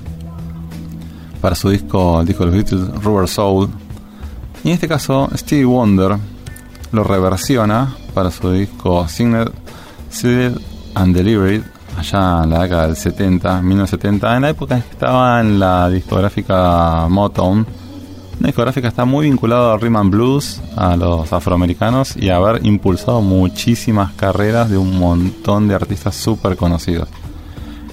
Para 1.42 1.56
su 1.56 1.70
disco, 1.70 2.22
el 2.22 2.28
disco 2.28 2.46
de 2.46 2.52
los 2.52 2.56
Beatles, 2.56 3.04
Rubber 3.04 3.28
Soul. 3.28 3.70
Y 4.63 4.70
en 4.70 4.74
este 4.74 4.88
caso, 4.88 5.30
Stevie 5.36 5.65
Wonder 5.65 6.18
lo 6.92 7.04
reversiona 7.04 7.96
para 8.13 8.32
su 8.32 8.52
disco 8.52 9.08
Signed, 9.08 9.52
Sealed 10.10 10.60
and 10.96 11.15
Delivered 11.15 11.63
allá 11.98 12.44
en 12.44 12.50
la 12.50 12.63
década 12.63 12.88
del 12.88 12.96
70, 12.96 13.62
1970, 13.62 14.36
en 14.36 14.42
la 14.42 14.50
época 14.50 14.76
en 14.76 14.82
que 14.82 14.89
estaba 14.89 15.42
en 15.42 15.60
la 15.60 15.89
discográfica 15.89 17.08
Motown. 17.10 17.65
Una 18.39 18.47
discográfica 18.47 18.88
está 18.88 19.04
muy 19.04 19.25
vinculada 19.25 19.73
al 19.73 19.82
rhythm 19.82 20.10
blues, 20.10 20.62
a 20.78 20.95
los 20.95 21.34
afroamericanos 21.34 22.15
y 22.15 22.30
a 22.30 22.38
haber 22.38 22.65
impulsado 22.65 23.21
muchísimas 23.21 24.13
carreras 24.13 24.69
de 24.69 24.78
un 24.78 24.97
montón 24.97 25.67
de 25.67 25.75
artistas 25.75 26.15
súper 26.15 26.56
conocidos. 26.56 27.10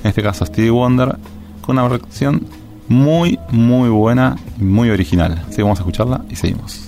En 0.05 0.09
este 0.09 0.23
caso 0.23 0.47
Stevie 0.47 0.71
Wonder, 0.71 1.17
con 1.63 1.77
una 1.77 1.89
versión 1.89 2.47
muy, 2.87 3.41
muy 3.51 3.89
buena 3.89 4.37
y 4.61 4.63
muy 4.63 4.89
original. 4.91 5.43
Así 5.49 5.57
que 5.57 5.63
vamos 5.63 5.81
a 5.81 5.83
escucharla 5.83 6.25
y 6.31 6.37
seguimos. 6.37 6.86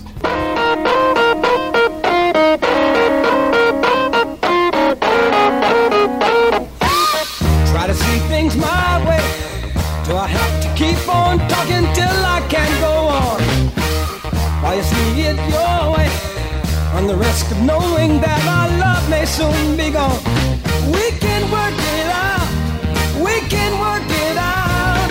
Soon 19.39 19.77
be 19.77 19.89
gone. 19.91 20.19
We 20.95 21.05
can 21.25 21.43
work 21.57 21.79
it 21.97 22.09
out. 22.27 22.49
We 23.27 23.35
can 23.55 23.73
work 23.87 24.09
it 24.27 24.37
out. 24.37 25.11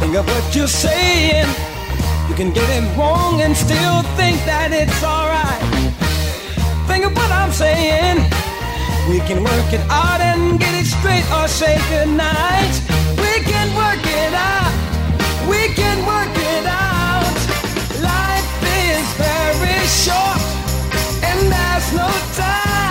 Think 0.00 0.16
of 0.16 0.26
what 0.26 0.44
you're 0.56 0.74
saying. 0.86 1.46
You 2.28 2.34
can 2.34 2.50
get 2.50 2.68
it 2.78 2.84
wrong 2.98 3.40
and 3.44 3.56
still 3.56 3.98
think 4.18 4.36
that 4.50 4.70
it's 4.72 5.00
alright. 5.14 5.62
Think 6.90 7.02
of 7.08 7.12
what 7.14 7.30
I'm 7.30 7.52
saying. 7.52 8.18
We 9.10 9.18
can 9.28 9.38
work 9.44 9.70
it 9.78 9.84
out 9.88 10.20
and 10.30 10.58
get 10.58 10.74
it 10.80 10.86
straight 10.96 11.26
or 11.36 11.46
say 11.46 11.78
goodnight. 11.90 12.74
We 13.24 13.32
can 13.52 13.68
work 13.82 14.04
it 14.22 14.34
out. 14.50 14.74
We 15.52 15.62
can 15.80 15.98
work 16.12 16.34
it 16.54 16.66
out. 16.66 17.38
Life 18.12 18.50
is 18.90 19.06
very 19.22 19.80
short 20.02 20.42
and 21.28 21.38
there's 21.54 21.88
no 21.94 22.10
time 22.34 22.89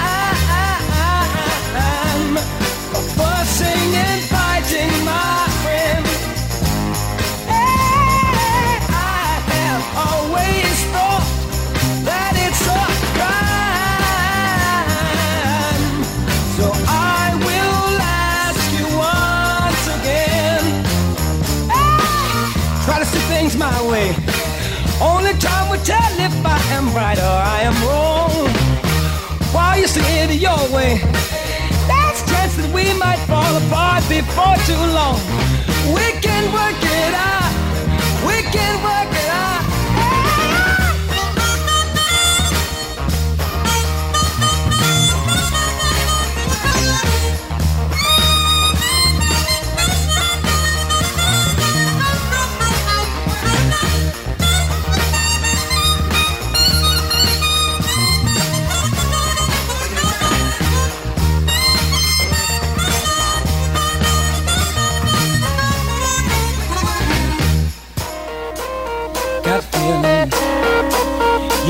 am 26.80 26.96
right 26.96 27.20
or 27.20 27.40
I 27.58 27.60
am 27.64 27.76
wrong 27.88 28.32
while 29.54 29.78
you 29.78 29.86
see 29.86 30.00
it 30.24 30.32
your 30.40 30.62
way. 30.74 31.02
There's 31.90 32.20
chance 32.30 32.56
that 32.56 32.72
we 32.74 32.86
might 32.98 33.20
fall 33.28 33.54
apart 33.64 34.08
before 34.08 34.56
too 34.64 34.84
long. 34.96 35.19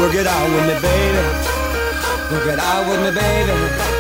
Work 0.00 0.14
it 0.14 0.26
out 0.26 0.50
with 0.50 0.66
me, 0.66 0.74
baby. 0.83 1.22
Work 2.33 2.46
it 2.48 2.59
out 2.59 2.88
with 2.90 3.00
me, 3.05 3.20
baby. 3.20 3.99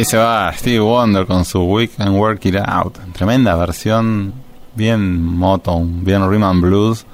Ahí 0.00 0.04
se 0.06 0.16
va 0.16 0.50
Steve 0.54 0.80
Wonder 0.80 1.26
con 1.26 1.44
su 1.44 1.62
We 1.62 1.86
Can 1.88 2.14
Work 2.14 2.46
It 2.46 2.56
Out. 2.56 2.96
Tremenda 3.12 3.54
versión, 3.56 4.32
bien 4.74 5.22
Motown, 5.22 6.02
bien 6.02 6.26
rhythm 6.26 6.62
blues 6.62 7.04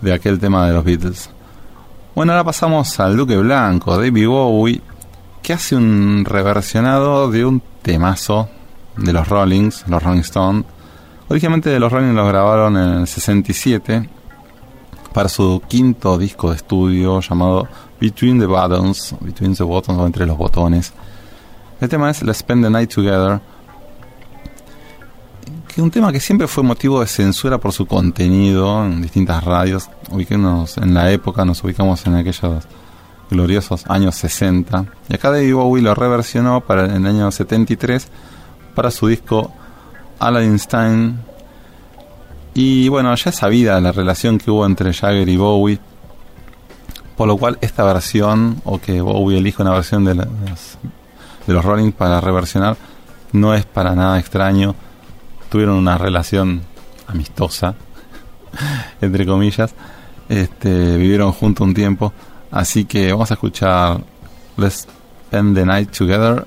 de 0.00 0.12
aquel 0.12 0.40
tema 0.40 0.66
de 0.66 0.72
los 0.72 0.84
Beatles. 0.84 1.30
Bueno, 2.16 2.32
ahora 2.32 2.42
pasamos 2.42 2.98
al 2.98 3.16
Duque 3.16 3.36
Blanco, 3.36 3.96
David 3.96 4.26
Bowie, 4.26 4.82
que 5.42 5.52
hace 5.52 5.76
un 5.76 6.24
reversionado 6.24 7.30
de 7.30 7.44
un 7.44 7.62
temazo 7.82 8.48
de 8.96 9.12
los 9.12 9.28
Rollings, 9.28 9.84
los 9.86 10.02
Rolling 10.02 10.22
Stones. 10.22 10.64
Originalmente 11.28 11.78
los 11.78 11.92
Rollings 11.92 12.16
los 12.16 12.26
grabaron 12.26 12.76
en 12.78 12.88
el 13.02 13.06
67 13.06 14.08
para 15.12 15.28
su 15.28 15.62
quinto 15.68 16.18
disco 16.18 16.50
de 16.50 16.56
estudio 16.56 17.20
llamado 17.20 17.68
Between 18.00 18.40
the 18.40 18.46
Buttons, 18.46 19.14
Between 19.20 19.54
the 19.54 19.62
Buttons 19.62 20.00
o 20.00 20.04
entre 20.04 20.26
los 20.26 20.36
botones. 20.36 20.92
El 21.82 21.88
tema 21.88 22.10
es 22.10 22.22
Let's 22.22 22.38
Spend 22.38 22.62
the 22.62 22.70
Night 22.70 22.94
Together, 22.94 23.40
que 25.66 25.82
un 25.82 25.90
tema 25.90 26.12
que 26.12 26.20
siempre 26.20 26.46
fue 26.46 26.62
motivo 26.62 27.00
de 27.00 27.08
censura 27.08 27.58
por 27.58 27.72
su 27.72 27.86
contenido 27.86 28.84
en 28.86 29.02
distintas 29.02 29.42
radios. 29.42 29.90
En 30.12 30.94
la 30.94 31.10
época, 31.10 31.44
nos 31.44 31.64
ubicamos 31.64 32.06
en 32.06 32.14
aquellos 32.14 32.68
gloriosos 33.28 33.84
años 33.88 34.14
60. 34.14 34.86
Y 35.08 35.14
acá 35.14 35.32
David 35.32 35.54
Bowie 35.54 35.82
lo 35.82 35.92
reversionó 35.96 36.60
para 36.60 36.84
el 36.84 37.04
año 37.04 37.28
73 37.32 38.06
para 38.76 38.92
su 38.92 39.08
disco 39.08 39.52
Aladdin. 40.20 41.18
Y 42.54 42.86
bueno, 42.90 43.12
ya 43.12 43.30
es 43.30 43.36
sabida 43.36 43.80
la 43.80 43.90
relación 43.90 44.38
que 44.38 44.52
hubo 44.52 44.64
entre 44.66 44.92
Jagger 44.92 45.28
y 45.28 45.36
Bowie. 45.36 45.80
Por 47.16 47.26
lo 47.26 47.36
cual 47.36 47.58
esta 47.60 47.82
versión, 47.82 48.62
o 48.62 48.80
que 48.80 49.00
Bowie 49.00 49.38
elija 49.38 49.64
una 49.64 49.72
versión 49.72 50.04
de, 50.04 50.14
los, 50.14 50.78
de 51.46 51.52
los 51.52 51.64
Rolling 51.64 51.92
para 51.92 52.20
reversionar, 52.20 52.76
no 53.32 53.54
es 53.54 53.64
para 53.64 53.94
nada 53.94 54.18
extraño. 54.18 54.74
Tuvieron 55.48 55.76
una 55.76 55.98
relación 55.98 56.62
amistosa, 57.06 57.74
entre 59.00 59.26
comillas. 59.26 59.74
Este, 60.28 60.96
vivieron 60.96 61.32
juntos 61.32 61.66
un 61.66 61.74
tiempo. 61.74 62.12
Así 62.50 62.84
que 62.84 63.12
vamos 63.12 63.30
a 63.30 63.34
escuchar 63.34 64.00
Let's 64.56 64.86
Spend 65.26 65.54
the 65.56 65.64
Night 65.64 65.90
Together 65.96 66.46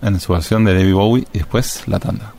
en 0.00 0.20
su 0.20 0.32
versión 0.32 0.64
de 0.64 0.74
David 0.74 0.94
Bowie 0.94 1.26
y 1.32 1.38
después 1.38 1.82
la 1.86 1.98
tanda. 1.98 2.32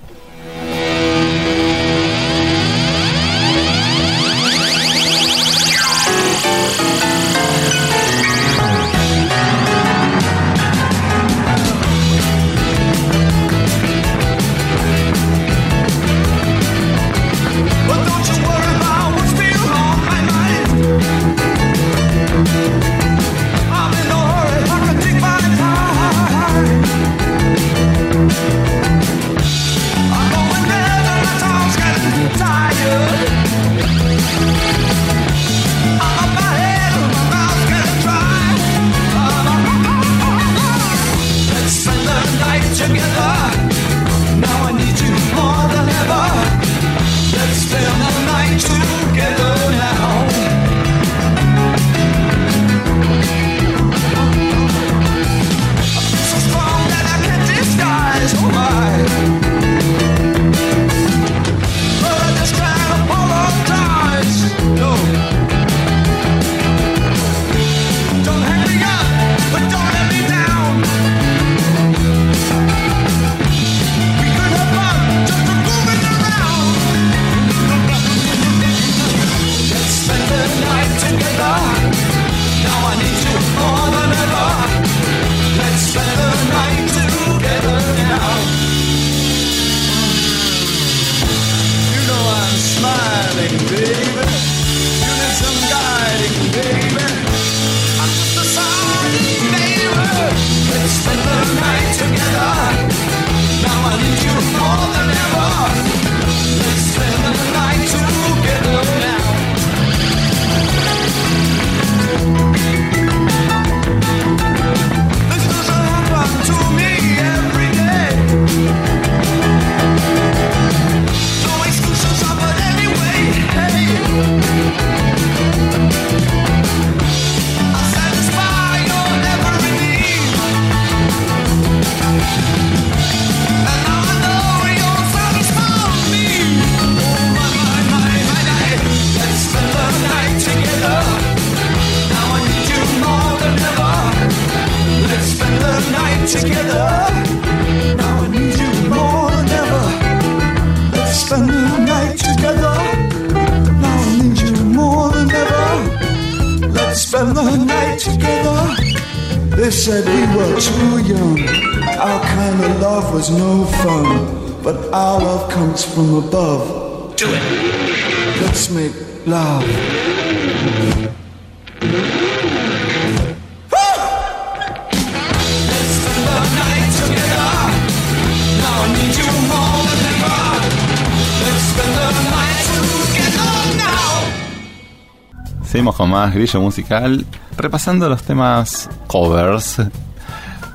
Con 185.96 186.10
más 186.10 186.34
grillo 186.34 186.60
musical, 186.60 187.26
repasando 187.58 188.10
los 188.10 188.24
temas 188.24 188.90
covers 189.08 189.80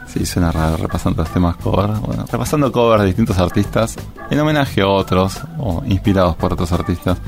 Sí, 0.08 0.24
suena 0.24 0.50
raro, 0.50 0.78
repasando 0.78 1.22
los 1.22 1.30
temas 1.30 1.56
covers. 1.56 2.00
Bueno, 2.00 2.24
repasando 2.30 2.72
covers 2.72 3.02
de 3.02 3.08
distintos 3.08 3.38
artistas 3.38 3.96
en 4.30 4.40
homenaje 4.40 4.80
a 4.80 4.88
otros 4.88 5.38
o 5.58 5.82
inspirados 5.86 6.34
por 6.34 6.54
otros 6.54 6.72
artistas. 6.72 7.18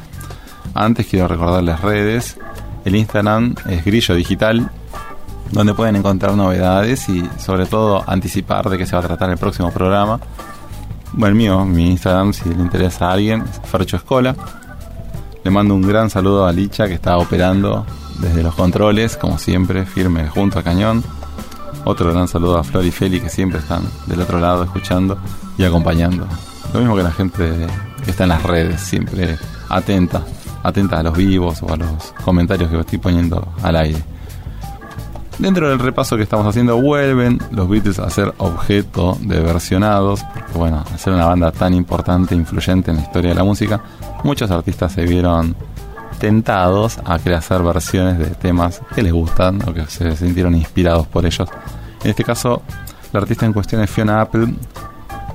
Antes 0.75 1.07
quiero 1.07 1.29
recordarles 1.29 1.81
redes. 1.83 2.39
El 2.87 2.97
Instagram 2.97 3.55
es 3.69 3.85
Grillo 3.85 4.15
Digital, 4.15 4.71
donde 5.53 5.75
pueden 5.75 5.97
encontrar 5.97 6.35
novedades 6.35 7.07
y 7.11 7.29
sobre 7.39 7.67
todo 7.67 8.03
anticipar 8.07 8.71
de 8.71 8.79
qué 8.79 8.87
se 8.87 8.97
va 8.97 9.03
a 9.03 9.07
tratar 9.07 9.29
el 9.29 9.37
próximo 9.37 9.71
programa. 9.71 10.19
Bueno, 11.13 11.27
el 11.27 11.35
mío, 11.35 11.65
mi 11.67 11.91
Instagram, 11.91 12.33
si 12.33 12.49
le 12.49 12.63
interesa 12.63 13.11
a 13.11 13.13
alguien, 13.13 13.43
es 13.43 13.61
Fercho 13.69 13.99
Escola. 13.99 14.35
Le 15.43 15.51
mando 15.51 15.75
un 15.75 15.83
gran 15.83 16.11
saludo 16.11 16.47
a 16.47 16.53
Licha 16.53 16.87
que 16.87 16.95
está 16.95 17.17
operando 17.17 17.87
desde 18.21 18.43
los 18.43 18.55
controles, 18.55 19.17
como 19.17 19.39
siempre, 19.39 19.87
firme 19.87 20.29
junto 20.29 20.59
a 20.59 20.63
Cañón. 20.63 21.03
Otro 21.85 22.13
gran 22.13 22.29
saludo 22.29 22.59
a 22.59 22.65
Flor 22.65 22.85
y 22.85 22.91
Feli 22.91 23.21
que 23.21 23.31
siempre 23.31 23.59
están 23.59 23.83
del 24.07 24.21
otro 24.21 24.39
lado 24.39 24.65
escuchando 24.65 25.19
y 25.57 25.65
acompañando. 25.65 26.27
Lo 26.75 26.81
mismo 26.81 26.95
que 26.95 27.03
la 27.03 27.13
gente 27.13 27.67
que 28.05 28.11
está 28.11 28.25
en 28.25 28.29
las 28.31 28.43
redes, 28.43 28.83
siempre 28.83 29.39
atenta, 29.71 30.23
atenta 30.63 31.01
a 31.01 31.03
los 31.03 31.17
vivos 31.17 31.63
o 31.63 31.73
a 31.73 31.77
los 31.77 32.13
comentarios 32.23 32.71
que 32.71 32.79
estoy 32.79 32.99
poniendo 32.99 33.49
al 33.63 33.77
aire. 33.77 34.03
Dentro 35.41 35.71
del 35.71 35.79
repaso 35.79 36.19
que 36.19 36.23
estamos 36.25 36.47
haciendo, 36.47 36.79
vuelven 36.83 37.39
los 37.51 37.67
Beatles 37.67 37.99
a 37.99 38.11
ser 38.11 38.35
objeto 38.37 39.17
de 39.23 39.41
versionados, 39.41 40.23
porque 40.35 40.53
bueno, 40.53 40.85
al 40.93 40.99
ser 40.99 41.15
una 41.15 41.25
banda 41.25 41.51
tan 41.51 41.73
importante 41.73 42.35
e 42.35 42.37
influyente 42.37 42.91
en 42.91 42.99
la 42.99 43.05
historia 43.05 43.31
de 43.31 43.37
la 43.37 43.45
música, 43.45 43.81
muchos 44.23 44.51
artistas 44.51 44.93
se 44.93 45.07
vieron 45.07 45.57
tentados 46.19 46.99
a 47.07 47.19
crear 47.19 47.43
versiones 47.63 48.19
de 48.19 48.27
temas 48.27 48.83
que 48.95 49.03
les 49.03 49.15
gustan 49.15 49.67
o 49.67 49.73
que 49.73 49.87
se 49.87 50.15
sintieron 50.15 50.55
inspirados 50.55 51.07
por 51.07 51.25
ellos. 51.25 51.49
En 52.05 52.11
este 52.11 52.23
caso, 52.23 52.61
la 53.11 53.21
artista 53.21 53.47
en 53.47 53.55
cuestión 53.55 53.81
es 53.81 53.89
Fiona 53.89 54.21
Apple, 54.21 54.55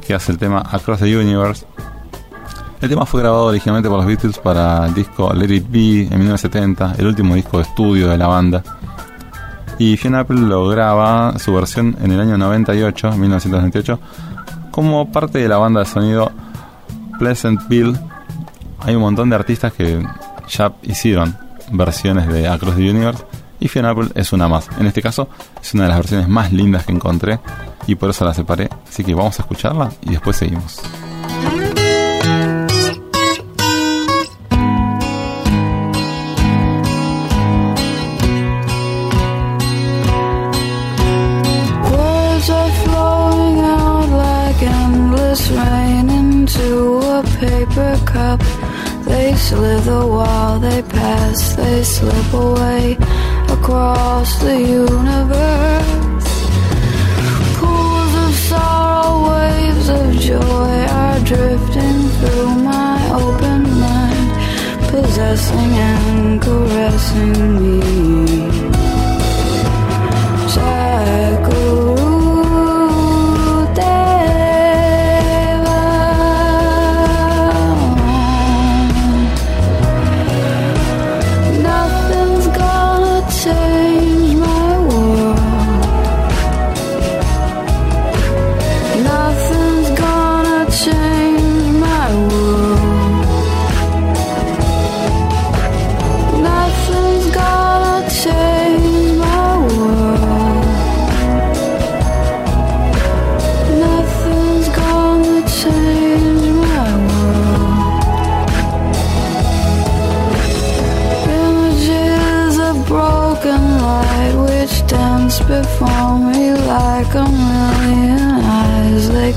que 0.05 0.13
hace 0.13 0.31
el 0.31 0.37
tema 0.37 0.63
Across 0.71 0.99
the 0.99 1.17
Universe. 1.17 1.65
El 2.79 2.89
tema 2.89 3.07
fue 3.07 3.21
grabado 3.21 3.45
originalmente 3.45 3.89
por 3.89 3.97
los 3.97 4.05
Beatles 4.05 4.37
para 4.37 4.85
el 4.85 4.93
disco 4.93 5.33
Let 5.33 5.51
It 5.51 5.65
Be 5.67 6.01
en 6.03 6.19
1970, 6.19 6.93
el 6.99 7.07
último 7.07 7.33
disco 7.33 7.57
de 7.57 7.63
estudio 7.63 8.09
de 8.09 8.19
la 8.19 8.27
banda. 8.27 8.63
Y 9.78 9.97
Fiona 9.97 10.21
Apple 10.21 10.39
lo 10.39 10.67
graba 10.67 11.38
su 11.38 11.53
versión 11.53 11.97
en 12.01 12.11
el 12.11 12.19
año 12.19 12.38
98, 12.38 13.11
1998, 13.11 13.99
como 14.71 15.11
parte 15.11 15.39
de 15.39 15.47
la 15.47 15.57
banda 15.57 15.82
de 15.82 15.86
sonido 15.86 16.32
Pleasantville. 17.19 17.97
Hay 18.80 18.95
un 18.95 19.01
montón 19.01 19.30
de 19.30 19.36
artistas 19.36 19.73
que 19.73 20.05
ya 20.49 20.73
hicieron 20.84 21.38
versiones 21.71 22.28
de 22.28 22.47
Across 22.47 22.76
the 22.76 22.89
Universe 22.89 23.23
y 23.59 23.67
Fiona 23.67 23.89
Apple 23.89 24.09
es 24.15 24.32
una 24.32 24.47
más. 24.47 24.67
En 24.80 24.86
este 24.86 25.01
caso 25.01 25.28
es 25.61 25.73
una 25.73 25.84
de 25.84 25.89
las 25.89 25.97
versiones 25.97 26.28
más 26.28 26.51
lindas 26.51 26.86
que 26.86 26.91
encontré 26.91 27.39
y 27.88 27.95
por 27.95 28.09
eso 28.09 28.26
la 28.26 28.34
separé. 28.34 28.69
Así 28.88 29.03
que 29.03 29.13
vamos 29.13 29.39
a 29.39 29.43
escucharla 29.43 29.91
y 30.01 30.11
después 30.11 30.38
seguimos. 30.38 30.82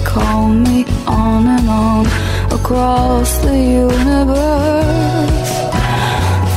Call 0.05 0.49
me 0.49 0.85
on 1.07 1.47
and 1.47 1.69
on 1.69 2.07
across 2.53 3.39
the 3.39 3.57
universe. 3.57 5.53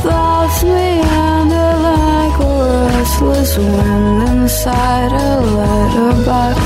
Thoughts 0.02 0.62
meander 0.64 1.72
like 1.90 2.36
a 2.40 2.54
restless 2.88 3.56
wind 3.56 4.22
inside 4.28 5.12
a 5.12 5.40
letterbox. 5.58 6.60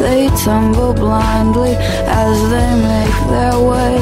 They 0.00 0.28
tumble 0.44 0.94
blindly 0.94 1.74
as 2.24 2.36
they 2.52 2.70
make 2.90 3.18
their 3.34 3.58
way 3.70 3.96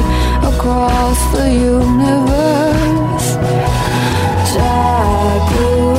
across 0.51 1.19
the 1.35 1.47
universe. 1.53 2.79
Nothing's 4.55 5.98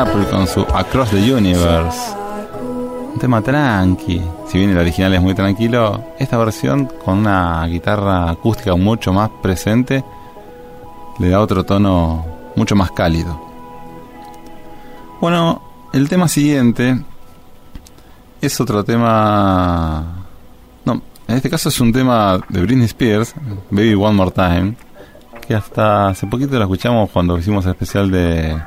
Apple 0.00 0.26
con 0.28 0.48
su 0.48 0.62
Across 0.62 1.10
the 1.10 1.32
Universe. 1.32 2.16
Un 3.12 3.18
tema 3.20 3.40
tranqui. 3.40 4.20
Si 4.48 4.58
bien 4.58 4.70
el 4.70 4.78
original 4.78 5.14
es 5.14 5.22
muy 5.22 5.34
tranquilo, 5.34 6.02
esta 6.18 6.36
versión 6.36 6.90
con 7.04 7.18
una 7.18 7.64
guitarra 7.66 8.28
acústica 8.30 8.74
mucho 8.74 9.12
más 9.12 9.30
presente 9.40 10.04
le 11.20 11.28
da 11.28 11.40
otro 11.40 11.64
tono 11.64 12.26
mucho 12.56 12.74
más 12.74 12.90
cálido. 12.90 13.40
Bueno, 15.20 15.62
el 15.92 16.08
tema 16.08 16.26
siguiente 16.26 17.00
es 18.40 18.60
otro 18.60 18.82
tema... 18.82 20.26
No, 20.84 21.00
en 21.28 21.36
este 21.36 21.48
caso 21.48 21.68
es 21.68 21.80
un 21.80 21.92
tema 21.92 22.40
de 22.48 22.62
Britney 22.62 22.86
Spears, 22.86 23.32
Baby 23.70 23.94
One 23.94 24.14
More 24.14 24.32
Time, 24.32 24.74
que 25.46 25.54
hasta 25.54 26.08
hace 26.08 26.26
poquito 26.26 26.56
lo 26.56 26.62
escuchamos 26.62 27.10
cuando 27.10 27.38
hicimos 27.38 27.64
el 27.64 27.72
especial 27.72 28.10
de 28.10 28.60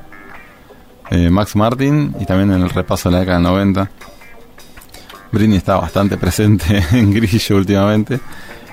eh, 1.09 1.29
Max 1.29 1.55
Martin 1.55 2.15
y 2.19 2.25
también 2.25 2.51
en 2.51 2.61
el 2.61 2.69
repaso 2.69 3.09
de 3.09 3.13
la 3.13 3.19
década 3.21 3.37
del 3.37 3.47
90. 3.47 3.91
Britney 5.31 5.57
está 5.57 5.77
bastante 5.77 6.17
presente 6.17 6.83
en 6.91 7.13
Grillo 7.13 7.57
últimamente. 7.57 8.15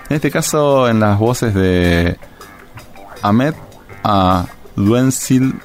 En 0.08 0.16
este 0.16 0.30
caso 0.30 0.88
en 0.88 1.00
las 1.00 1.18
voces 1.18 1.54
de 1.54 2.16
Ahmed 3.22 3.54
a 4.02 4.46
Duensil 4.76 5.60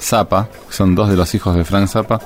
Zappa, 0.00 0.48
que 0.68 0.74
son 0.74 0.94
dos 0.94 1.08
de 1.08 1.16
los 1.16 1.34
hijos 1.34 1.56
de 1.56 1.64
Frank 1.64 1.88
Zappa, 1.88 2.20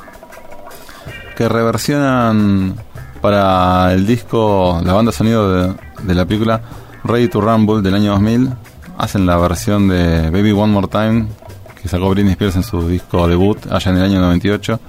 que 1.37 1.49
reversionan 1.49 2.77
para 3.21 3.93
el 3.93 4.07
disco, 4.07 4.81
la 4.85 4.93
banda 4.93 5.13
sonido 5.13 5.53
de, 5.53 5.75
de 6.03 6.15
la 6.15 6.25
película 6.25 6.61
Ready 7.05 7.29
to 7.29 7.41
Rumble 7.41 7.83
del 7.83 7.95
año 7.95 8.13
2000, 8.13 8.51
hacen 8.99 9.27
la 9.27 9.37
versión 9.37 9.89
de 9.89 10.31
Baby 10.31 10.53
One 10.53 10.73
More 10.73 10.89
Time 10.89 11.27
que 11.87 11.91
sacó 11.91 12.11
Britney 12.11 12.33
Spears 12.33 12.57
en 12.57 12.63
su 12.65 12.89
disco 12.89 13.29
debut 13.29 13.59
allá 13.71 13.93
en 13.93 13.99
el 13.99 14.03
año 14.03 14.21
98. 14.21 14.81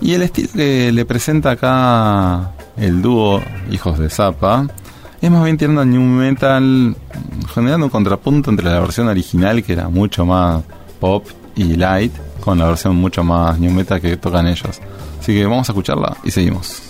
Y 0.00 0.14
el 0.14 0.22
estilo 0.22 0.48
que 0.54 0.92
le 0.92 1.04
presenta 1.04 1.50
acá 1.50 2.52
el 2.76 3.02
dúo 3.02 3.42
Hijos 3.70 3.98
de 3.98 4.08
Zappa 4.08 4.66
es 5.20 5.30
más 5.30 5.42
bien 5.42 5.58
tirando 5.58 5.84
new 5.84 6.00
metal, 6.00 6.96
generando 7.52 7.86
un 7.86 7.90
contrapunto 7.90 8.50
entre 8.50 8.70
la 8.70 8.78
versión 8.78 9.08
original 9.08 9.64
que 9.64 9.72
era 9.72 9.88
mucho 9.88 10.24
más 10.24 10.62
pop 11.00 11.26
y 11.56 11.74
light, 11.74 12.12
con 12.40 12.58
la 12.58 12.68
versión 12.68 12.94
mucho 12.94 13.24
más 13.24 13.58
new 13.58 13.72
metal 13.72 14.00
que 14.00 14.16
tocan 14.16 14.46
ellos. 14.46 14.80
Así 15.18 15.34
que 15.34 15.44
vamos 15.44 15.68
a 15.68 15.72
escucharla 15.72 16.16
y 16.22 16.30
seguimos. 16.30 16.87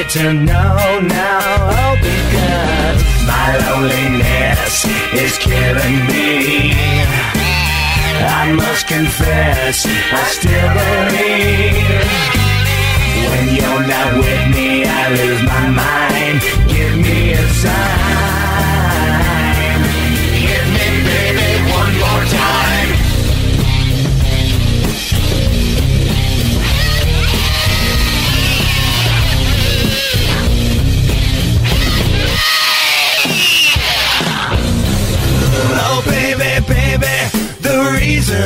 Need 0.00 0.10
to 0.10 0.32
know 0.32 1.00
now. 1.00 1.40
Oh, 1.80 1.96
because 2.00 3.02
my 3.26 3.56
loneliness 3.68 4.84
is 5.12 5.36
killing 5.38 6.06
me. 6.06 6.72
I 8.22 8.52
must 8.52 8.86
confess, 8.86 9.86
I 9.86 10.24
still 10.24 10.49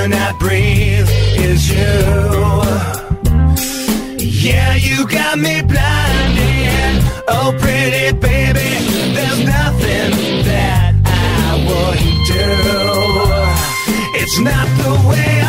reason 0.05 0.21
I 0.21 0.33
breathe 0.39 1.09
is 1.37 1.71
you. 1.71 1.85
Yeah, 4.19 4.75
you 4.75 5.07
got 5.09 5.39
me 5.39 5.63
blinded. 5.63 7.03
Oh, 7.29 7.57
pretty 7.59 8.13
baby, 8.19 8.71
there's 9.15 9.45
nothing 9.45 10.45
that 10.45 10.95
I 11.07 11.57
wouldn't 11.67 12.27
do. 12.27 12.51
It's 14.21 14.39
not 14.39 14.69
the 14.83 15.09
way 15.09 15.44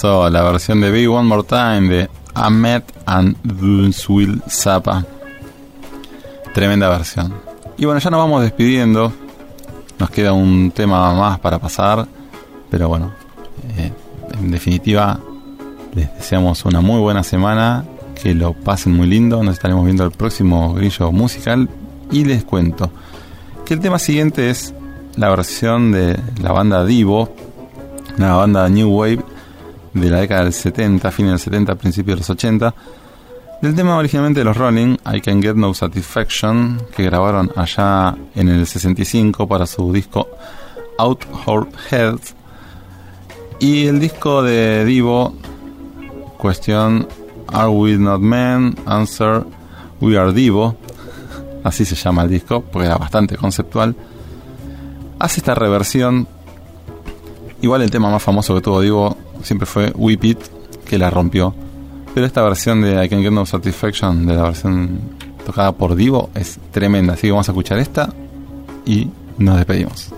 La 0.00 0.42
versión 0.42 0.80
de 0.80 0.90
Be 0.90 1.06
One 1.06 1.28
More 1.28 1.42
Time 1.44 1.82
de 1.82 2.10
Ahmed 2.34 2.82
and 3.04 3.36
Will 3.62 4.42
Zappa. 4.48 5.04
Tremenda 6.54 6.88
versión. 6.88 7.34
Y 7.76 7.84
bueno, 7.84 8.00
ya 8.00 8.10
nos 8.10 8.18
vamos 8.18 8.42
despidiendo. 8.42 9.12
Nos 9.98 10.10
queda 10.10 10.32
un 10.32 10.72
tema 10.72 11.12
más 11.14 11.38
para 11.40 11.58
pasar. 11.58 12.06
Pero 12.70 12.88
bueno, 12.88 13.12
eh, 13.76 13.92
en 14.40 14.50
definitiva, 14.50 15.20
les 15.94 16.12
deseamos 16.14 16.64
una 16.64 16.80
muy 16.80 16.98
buena 16.98 17.22
semana. 17.22 17.84
Que 18.20 18.34
lo 18.34 18.54
pasen 18.54 18.94
muy 18.94 19.06
lindo. 19.06 19.42
Nos 19.42 19.54
estaremos 19.54 19.84
viendo 19.84 20.04
el 20.04 20.10
próximo 20.10 20.72
grillo 20.72 21.12
musical. 21.12 21.68
Y 22.10 22.24
les 22.24 22.44
cuento 22.44 22.90
que 23.66 23.74
el 23.74 23.80
tema 23.80 23.98
siguiente 23.98 24.48
es 24.48 24.74
la 25.16 25.28
versión 25.28 25.92
de 25.92 26.18
la 26.40 26.50
banda 26.50 26.84
Divo, 26.84 27.32
una 28.16 28.34
banda 28.34 28.68
New 28.68 28.88
Wave 28.88 29.31
de 29.94 30.10
la 30.10 30.20
década 30.20 30.44
del 30.44 30.52
70, 30.52 31.10
fin 31.10 31.26
del 31.26 31.38
70, 31.38 31.74
principios 31.74 32.16
de 32.16 32.20
los 32.20 32.30
80, 32.30 32.74
del 33.60 33.74
tema 33.74 33.96
originalmente 33.96 34.40
de 34.40 34.44
los 34.44 34.56
Rolling, 34.56 34.96
I 35.12 35.20
Can 35.20 35.42
Get 35.42 35.54
No 35.54 35.72
Satisfaction, 35.74 36.82
que 36.96 37.04
grabaron 37.04 37.52
allá 37.54 38.16
en 38.34 38.48
el 38.48 38.66
65 38.66 39.46
para 39.46 39.66
su 39.66 39.92
disco 39.92 40.28
Out 40.98 41.24
Our 41.46 41.68
Heads, 41.90 42.34
y 43.60 43.86
el 43.86 44.00
disco 44.00 44.42
de 44.42 44.84
Divo, 44.84 45.34
cuestión 46.38 47.06
Are 47.46 47.68
We 47.68 47.96
Not 47.98 48.20
Men? 48.20 48.76
Answer 48.86 49.44
We 50.00 50.18
Are 50.18 50.32
Divo, 50.32 50.76
así 51.62 51.84
se 51.84 51.94
llama 51.94 52.22
el 52.22 52.30
disco, 52.30 52.62
porque 52.62 52.86
era 52.86 52.96
bastante 52.96 53.36
conceptual, 53.36 53.94
hace 55.20 55.38
esta 55.38 55.54
reversión. 55.54 56.26
Igual 57.60 57.82
el 57.82 57.92
tema 57.92 58.10
más 58.10 58.22
famoso 58.22 58.56
que 58.56 58.60
tuvo 58.60 58.80
Divo 58.80 59.16
siempre 59.42 59.66
fue 59.66 59.92
Whip 59.94 60.38
que 60.84 60.98
la 60.98 61.10
rompió. 61.10 61.54
Pero 62.14 62.26
esta 62.26 62.42
versión 62.42 62.82
de 62.82 63.04
I 63.04 63.08
Can 63.08 63.22
Get 63.22 63.32
No 63.32 63.46
Satisfaction, 63.46 64.26
de 64.26 64.34
la 64.34 64.42
versión 64.42 65.00
tocada 65.46 65.72
por 65.72 65.94
Divo, 65.94 66.30
es 66.34 66.58
tremenda. 66.70 67.14
Así 67.14 67.22
que 67.22 67.30
vamos 67.30 67.48
a 67.48 67.52
escuchar 67.52 67.78
esta 67.78 68.12
y 68.84 69.08
nos 69.38 69.56
despedimos. 69.56 70.12